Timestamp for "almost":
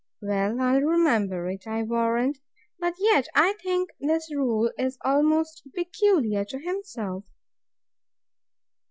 5.05-5.61